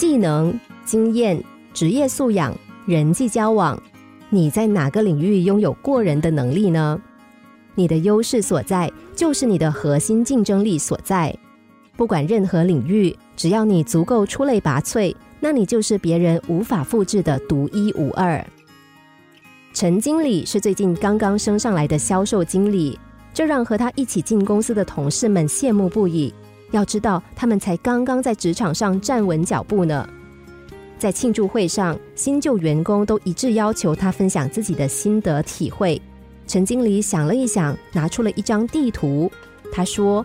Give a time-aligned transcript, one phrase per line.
[0.00, 1.38] 技能、经验、
[1.74, 2.56] 职业素养、
[2.86, 3.78] 人际交往，
[4.30, 6.98] 你在哪个领域拥有过人的能力呢？
[7.74, 11.36] 你的优势所在，就是你的核心竞争力所在。
[11.98, 18.42] 不管任何领域，只要你足够出类拔萃，那你就是别人无法复制的独一无二。
[19.74, 22.98] 陈经理是最近刚刚升上来的销售经理，
[23.34, 26.32] 这让和他一起进公司的同事们羡慕不已。
[26.70, 30.08] 要知道，他们才刚刚在职场上站稳脚步呢。
[30.98, 36.00] 在庆祝会上，新旧员工都一致要求他分享自己的心得体会。
[36.46, 39.30] 陈经理想了一想，拿出了一张地图。
[39.72, 40.24] 他说：“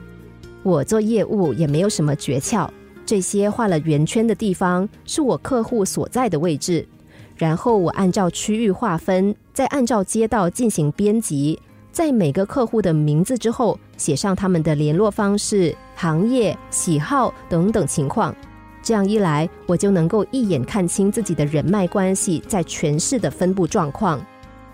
[0.64, 2.68] 我做业务也没有什么诀窍，
[3.06, 6.86] 这些画了圆圈的地方是我客户所在的位置。
[7.38, 11.60] 然后我按照区域划分，再按照街道进行编辑，
[11.92, 18.36] 在每个客户的名字之后写上他们的联络方式、行业、喜好等等情况。
[18.84, 24.24] 这样一来，我就能够一眼看清自己的人脉关系在全市的分布状况。”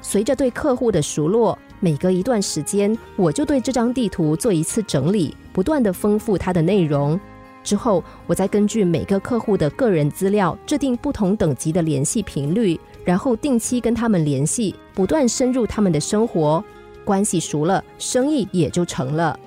[0.03, 7.17] 随着对客户的熟络，每隔一段时间，我就对这张地图做一次整理，不断的丰富它的内容。
[7.63, 16.63] 之后，我再根据每个客户的个人资料，制定不同等级的联系频率，然后定期跟他们联系，不断深入他们的生活。
[17.05, 19.39] 关系熟了，生意也就成了。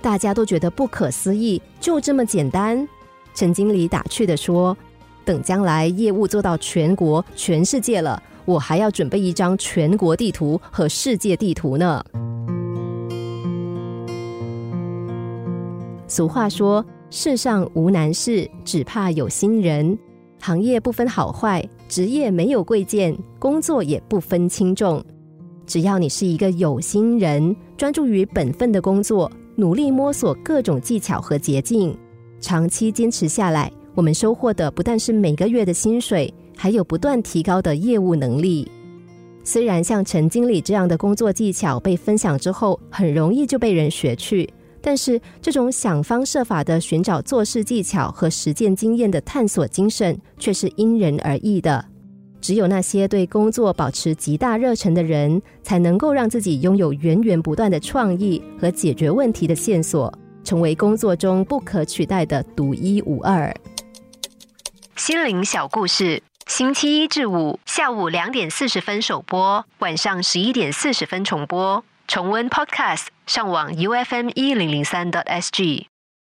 [0.00, 2.86] 大家都觉得不可思议，就这么简单。
[3.34, 4.76] 陈经理打趣的说
[5.24, 12.02] ：“等将来业务做到全国、全世界了。”我还要准备一张全国地图和世界地图呢。
[16.06, 19.98] 俗话说：“世上无难事，只怕有心人。”
[20.40, 25.04] 行业不分好坏，职业没有贵贱，工作也不分轻重。
[25.66, 31.98] 只要你是一个有心人，专注于本分的工作，努力摸索各种技巧和捷径，
[32.40, 36.32] 长期坚持下来，我们收获的不但是每个月的薪水。
[36.56, 38.68] 还有不断提高的业务能力。
[39.44, 44.48] 虽然像陈经理这样的工作技巧被分享之后，很容易就被人学去，
[44.80, 51.84] 但是这种想方设法的寻找做事技巧和实践经验的探索精神，却是因人而异的。
[52.40, 60.12] 只有那些对工作保持极大热忱的人，才能够让自己拥有源源不断的创意和解决问题的线索，
[60.44, 63.54] 成为工作中不可取代的独一无二。
[64.96, 66.22] 心灵小故事。
[66.46, 71.84] 星期一至五下午两点四十分首播，晚上十一点四十分重播。
[72.06, 75.88] 重温 Podcast，上网 U F M 一零零三 t S G。